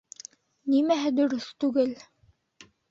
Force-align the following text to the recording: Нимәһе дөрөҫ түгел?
Нимәһе 0.75 1.13
дөрөҫ 1.21 1.47
түгел? 1.65 1.97